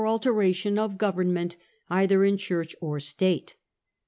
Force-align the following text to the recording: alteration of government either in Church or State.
alteration 0.07 0.79
of 0.79 0.97
government 0.97 1.55
either 1.91 2.25
in 2.25 2.35
Church 2.35 2.75
or 2.81 2.99
State. 2.99 3.53